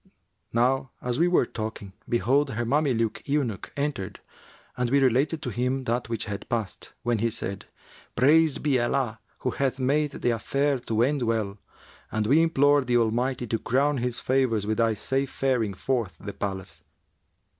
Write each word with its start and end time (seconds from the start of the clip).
Now 0.51 0.89
as 0.99 1.19
we 1.19 1.27
were 1.27 1.45
talking, 1.45 1.93
behold 2.09 2.49
her 2.49 2.65
Mameluke 2.65 3.21
eunuch 3.27 3.71
entered 3.77 4.19
and 4.75 4.89
we 4.89 4.97
related 4.99 5.43
to 5.43 5.51
him 5.51 5.83
that 5.83 6.09
which 6.09 6.25
had 6.25 6.49
passed, 6.49 6.93
when 7.03 7.19
he 7.19 7.29
said, 7.29 7.65
'Praised 8.15 8.63
be 8.63 8.79
Allah 8.81 9.19
who 9.41 9.51
hath 9.51 9.77
made 9.77 10.13
the 10.13 10.31
affair 10.31 10.79
to 10.79 11.03
end 11.03 11.21
well, 11.21 11.59
and 12.11 12.25
we 12.25 12.41
implore 12.41 12.83
the 12.83 12.97
Almighty 12.97 13.45
to 13.45 13.59
crown 13.59 13.99
His 13.99 14.19
favours 14.19 14.65
with 14.65 14.79
thy 14.79 14.95
safe 14.95 15.29
faring 15.29 15.75
forth 15.75 16.17
the 16.19 16.33
palace!' 16.33 16.83